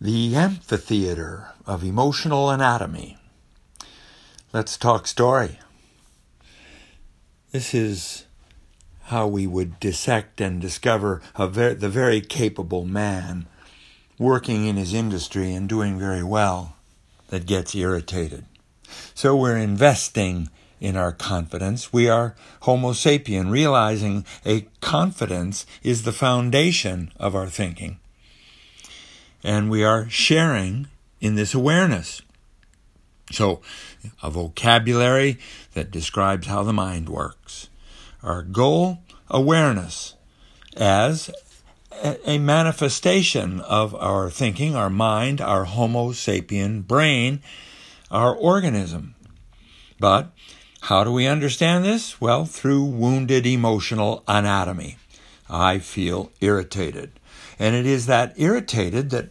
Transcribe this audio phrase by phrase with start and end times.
[0.00, 3.16] the amphitheater of emotional anatomy.
[4.52, 5.58] Let's talk story.
[7.50, 8.26] This is
[9.04, 13.46] how we would dissect and discover ver- the very capable man
[14.18, 16.76] working in his industry and doing very well
[17.28, 18.44] that gets irritated.
[19.14, 21.90] So we're investing in our confidence.
[21.92, 27.98] We are Homo sapien, realizing a confidence is the foundation of our thinking
[29.46, 30.88] and we are sharing
[31.20, 32.20] in this awareness.
[33.30, 33.60] So,
[34.20, 35.38] a vocabulary
[35.74, 37.68] that describes how the mind works.
[38.24, 40.14] Our goal, awareness,
[40.76, 41.30] as
[42.26, 47.40] a manifestation of our thinking, our mind, our Homo sapien brain,
[48.10, 49.14] our organism.
[50.00, 50.32] But
[50.82, 52.20] how do we understand this?
[52.20, 54.98] Well, through wounded emotional anatomy.
[55.48, 57.12] I feel irritated.
[57.58, 59.30] And it is that irritated that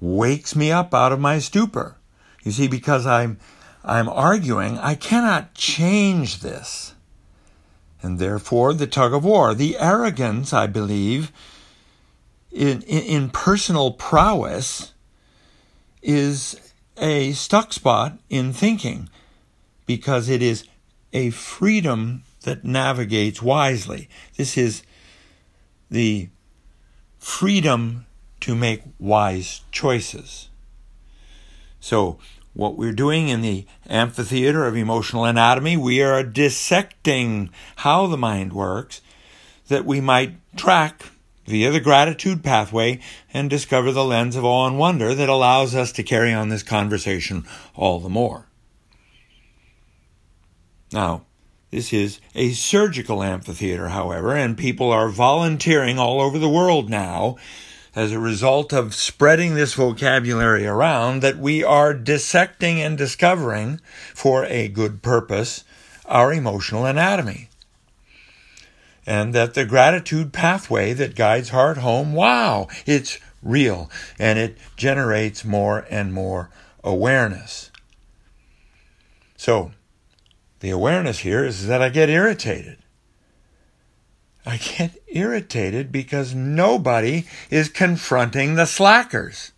[0.00, 1.96] wakes me up out of my stupor.
[2.42, 3.38] You see, because I'm,
[3.84, 6.94] I'm arguing, I cannot change this.
[8.02, 11.32] And therefore, the tug of war, the arrogance, I believe,
[12.52, 14.92] in, in, in personal prowess
[16.02, 19.08] is a stuck spot in thinking
[19.86, 20.64] because it is
[21.12, 24.08] a freedom that navigates wisely.
[24.36, 24.82] This is
[25.90, 26.28] the
[27.24, 28.04] freedom
[28.38, 30.50] to make wise choices.
[31.80, 32.18] So,
[32.52, 38.52] what we're doing in the amphitheater of emotional anatomy, we are dissecting how the mind
[38.52, 39.00] works
[39.68, 41.06] that we might track
[41.46, 43.00] via the gratitude pathway
[43.32, 46.62] and discover the lens of awe and wonder that allows us to carry on this
[46.62, 48.48] conversation all the more.
[50.92, 51.24] Now,
[51.74, 57.34] this is a surgical amphitheater, however, and people are volunteering all over the world now
[57.96, 63.80] as a result of spreading this vocabulary around that we are dissecting and discovering
[64.14, 65.64] for a good purpose
[66.06, 67.48] our emotional anatomy.
[69.04, 75.44] And that the gratitude pathway that guides heart home, wow, it's real and it generates
[75.44, 76.50] more and more
[76.84, 77.72] awareness.
[79.36, 79.72] So,
[80.64, 82.78] the awareness here is that I get irritated.
[84.46, 89.52] I get irritated because nobody is confronting the slackers.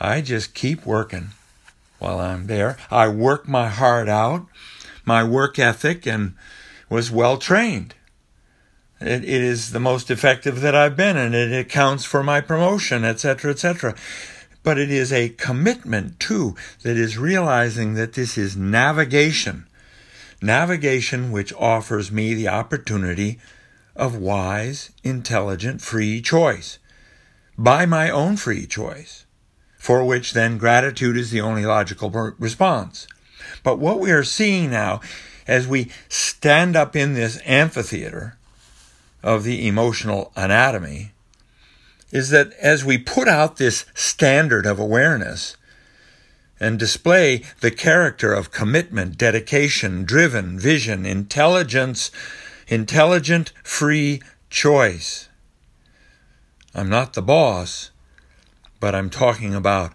[0.00, 1.28] I just keep working
[2.00, 2.76] while I'm there.
[2.90, 4.44] I work my heart out.
[5.04, 6.34] My work ethic and
[6.90, 7.94] was well trained.
[9.00, 13.04] It, it is the most effective that I've been, and it accounts for my promotion,
[13.04, 13.94] etc., etc.
[14.64, 19.66] But it is a commitment too that is realizing that this is navigation.
[20.42, 23.38] Navigation which offers me the opportunity
[23.94, 26.78] of wise, intelligent, free choice
[27.56, 29.26] by my own free choice,
[29.78, 33.06] for which then gratitude is the only logical response.
[33.62, 35.00] But what we are seeing now
[35.46, 38.36] as we stand up in this amphitheater
[39.22, 41.13] of the emotional anatomy
[42.14, 45.56] is that as we put out this standard of awareness
[46.60, 52.12] and display the character of commitment, dedication, driven, vision, intelligence,
[52.68, 55.28] intelligent, free choice.
[56.72, 57.90] I'm not the boss,
[58.78, 59.92] but I'm talking about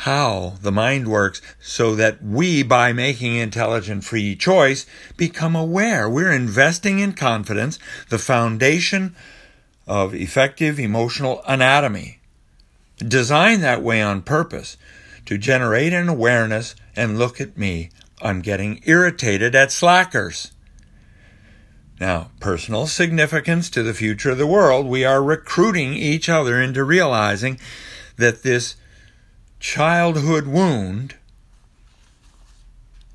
[0.00, 6.08] how the mind works so that we, by making intelligent free choice, become aware.
[6.08, 9.16] We're investing in confidence, the foundation
[9.86, 12.18] of effective emotional anatomy,
[12.98, 14.76] designed that way on purpose
[15.26, 17.90] to generate an awareness and look at me.
[18.22, 20.52] I'm getting irritated at slackers.
[22.00, 26.84] Now, personal significance to the future of the world, we are recruiting each other into
[26.84, 27.58] realizing
[28.16, 28.76] that this
[29.60, 31.16] childhood wound,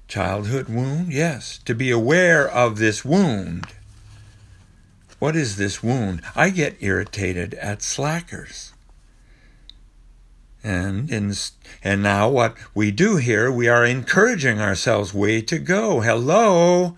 [0.08, 3.68] childhood wound, yes, to be aware of this wound
[5.22, 6.20] what is this wound?
[6.36, 8.74] I get irritated at slackers.
[10.64, 11.32] And in,
[11.84, 16.02] and now what we do here, we are encouraging ourselves way to go.
[16.02, 16.98] Hello.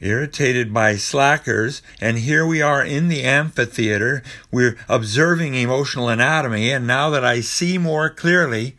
[0.00, 4.22] Irritated by slackers, and here we are in the amphitheater.
[4.52, 8.76] We're observing emotional anatomy, and now that I see more clearly,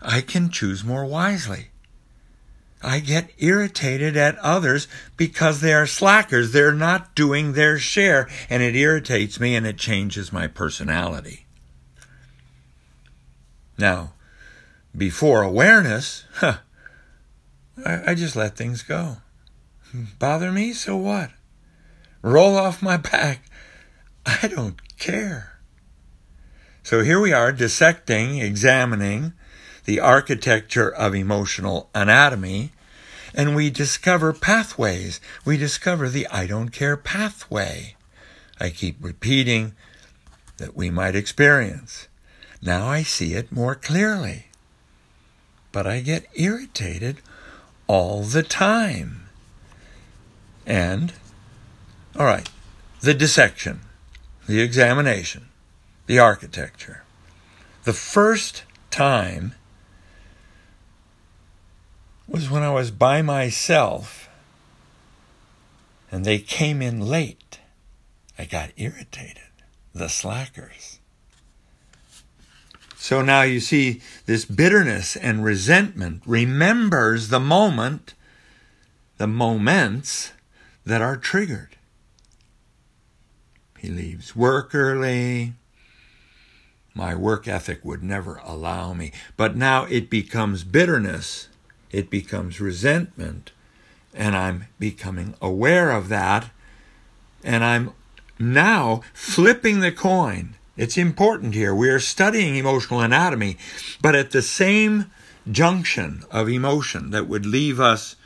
[0.00, 1.68] I can choose more wisely.
[2.82, 6.52] I get irritated at others because they are slackers.
[6.52, 11.46] They're not doing their share, and it irritates me and it changes my personality.
[13.78, 14.14] Now,
[14.96, 16.58] before awareness, huh,
[17.84, 19.18] I, I just let things go.
[20.18, 20.72] Bother me?
[20.72, 21.30] So what?
[22.22, 23.44] Roll off my back.
[24.26, 25.60] I don't care.
[26.82, 29.34] So here we are dissecting, examining
[29.84, 32.72] the architecture of emotional anatomy,
[33.34, 35.20] and we discover pathways.
[35.44, 37.96] We discover the I don't care pathway.
[38.60, 39.74] I keep repeating
[40.58, 42.08] that we might experience.
[42.60, 44.46] Now I see it more clearly.
[45.72, 47.18] But I get irritated
[47.86, 49.28] all the time.
[50.64, 51.12] And,
[52.16, 52.48] all right,
[53.00, 53.80] the dissection,
[54.46, 55.48] the examination,
[56.06, 57.02] the architecture.
[57.84, 59.54] The first time
[62.32, 64.28] was when I was by myself
[66.10, 67.60] and they came in late.
[68.38, 69.42] I got irritated.
[69.94, 70.98] The slackers.
[72.96, 78.14] So now you see this bitterness and resentment remembers the moment,
[79.18, 80.32] the moments
[80.86, 81.76] that are triggered.
[83.78, 85.54] He leaves work early.
[86.94, 89.12] My work ethic would never allow me.
[89.36, 91.48] But now it becomes bitterness,
[91.92, 93.52] it becomes resentment,
[94.14, 96.50] and I'm becoming aware of that,
[97.44, 97.92] and I'm
[98.38, 100.56] now flipping the coin.
[100.76, 101.74] It's important here.
[101.74, 103.58] We are studying emotional anatomy,
[104.00, 105.10] but at the same
[105.50, 108.16] junction of emotion that would leave us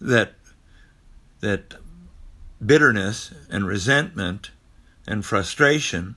[0.00, 0.34] that
[1.40, 1.74] that
[2.64, 4.50] bitterness and resentment
[5.06, 6.14] and frustration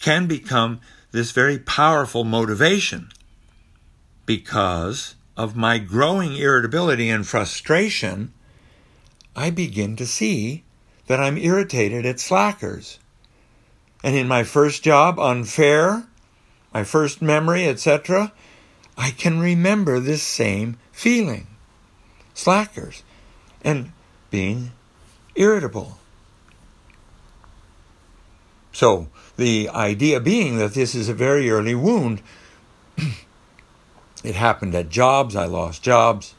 [0.00, 0.80] can become
[1.12, 3.10] this very powerful motivation
[4.24, 8.32] because of my growing irritability and frustration,
[9.34, 10.64] I begin to see
[11.06, 12.98] that I'm irritated at slackers.
[14.02, 16.04] And in my first job, unfair,
[16.72, 18.32] my first memory, etc.,
[18.96, 21.46] I can remember this same feeling
[22.34, 23.02] slackers
[23.62, 23.92] and
[24.30, 24.72] being
[25.34, 25.98] irritable.
[28.72, 32.22] So, the idea being that this is a very early wound.
[34.26, 36.34] it happened at jobs, I lost jobs.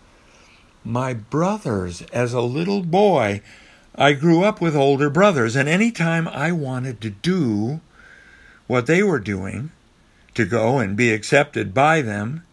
[0.83, 3.41] My brothers, as a little boy,
[3.95, 7.81] I grew up with older brothers, and any time I wanted to do
[8.67, 9.71] what they were doing,
[10.35, 12.43] to go and be accepted by them,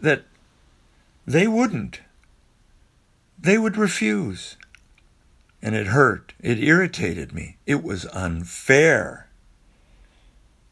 [0.00, 0.24] that
[1.26, 2.00] they wouldn't.
[3.38, 4.56] They would refuse
[5.64, 6.34] and it hurt.
[6.40, 7.56] It irritated me.
[7.64, 9.28] It was unfair.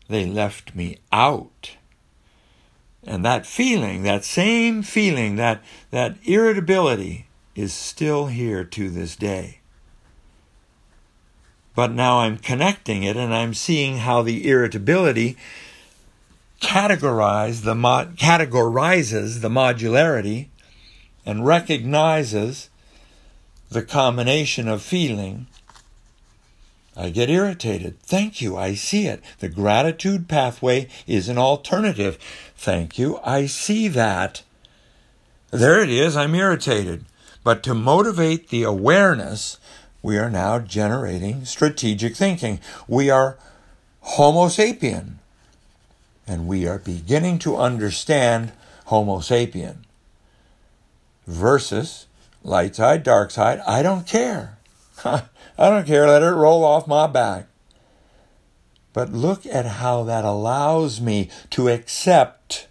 [0.07, 1.77] They left me out.
[3.05, 9.59] And that feeling, that same feeling, that, that irritability is still here to this day.
[11.75, 15.37] But now I'm connecting it and I'm seeing how the irritability
[16.61, 20.49] categorize the categorizes the modularity
[21.27, 22.69] and recognizes
[23.71, 25.47] the combination of feeling,
[26.97, 28.01] I get irritated.
[28.03, 29.23] Thank you, I see it.
[29.39, 32.19] The gratitude pathway is an alternative.
[32.57, 34.43] Thank you, I see that.
[35.51, 37.05] There it is, I'm irritated.
[37.45, 39.59] But to motivate the awareness,
[40.03, 42.61] we are now generating strategic thinking.
[42.87, 43.39] We are
[44.01, 45.15] Homo sapien.
[46.27, 48.53] And we are beginning to understand
[48.87, 49.79] Homo sapien
[51.27, 52.07] versus
[52.45, 53.61] light side, dark side.
[53.67, 54.59] I don't care.
[55.63, 56.09] I don't care.
[56.09, 57.47] Let it roll off my back.
[58.93, 62.67] But look at how that allows me to accept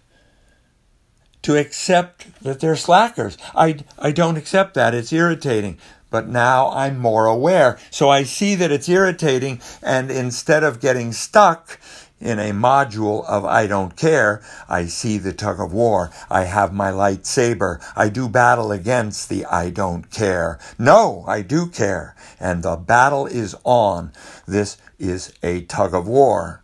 [1.40, 3.38] to accept that they're slackers.
[3.54, 4.94] I, I don't accept that.
[4.94, 5.78] It's irritating.
[6.10, 7.78] But now I'm more aware.
[7.90, 11.80] So I see that it's irritating, and instead of getting stuck
[12.22, 16.10] in a module of I don't care, I see the tug of war.
[16.30, 17.82] I have my lightsaber.
[17.96, 20.58] I do battle against the I don't care.
[20.78, 22.14] No, I do care.
[22.38, 24.12] And the battle is on.
[24.46, 26.62] This is a tug of war.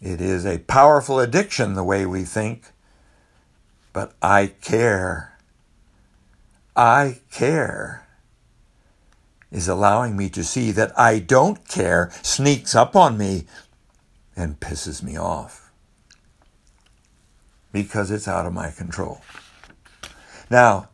[0.00, 2.66] It is a powerful addiction the way we think.
[3.92, 5.38] But I care.
[6.76, 8.06] I care
[9.50, 13.44] is allowing me to see that I don't care sneaks up on me
[14.36, 15.70] and pisses me off
[17.72, 19.20] because it's out of my control.
[20.50, 20.88] Now,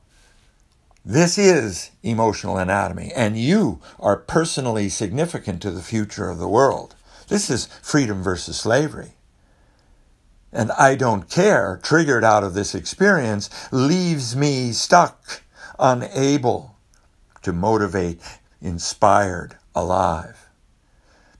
[1.04, 6.94] this is emotional anatomy, and you are personally significant to the future of the world.
[7.28, 9.12] This is freedom versus slavery.
[10.52, 15.42] And I don't care, triggered out of this experience, leaves me stuck,
[15.78, 16.76] unable
[17.42, 18.20] to motivate,
[18.60, 20.47] inspired, alive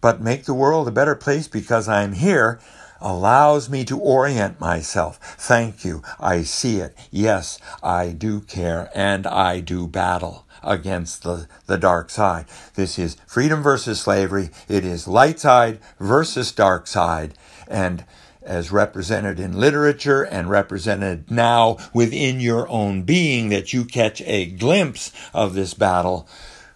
[0.01, 2.61] but make the world a better place because I'm here,
[3.01, 5.19] allows me to orient myself.
[5.39, 6.03] Thank you.
[6.19, 6.97] I see it.
[7.11, 12.47] Yes, I do care and I do battle against the, the dark side.
[12.75, 14.51] This is freedom versus slavery.
[14.69, 17.35] It is light side versus dark side.
[17.69, 18.05] And
[18.43, 24.47] as represented in literature and represented now within your own being that you catch a
[24.47, 26.27] glimpse of this battle,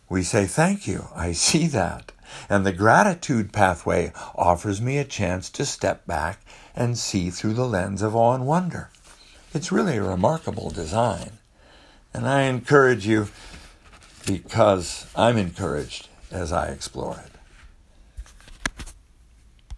[0.08, 1.08] we say, thank you.
[1.16, 2.12] I see that.
[2.48, 6.40] And the gratitude pathway offers me a chance to step back
[6.74, 8.90] and see through the lens of awe and wonder.
[9.54, 11.32] It's really a remarkable design.
[12.14, 13.28] And I encourage you
[14.26, 17.31] because I'm encouraged as I explore it.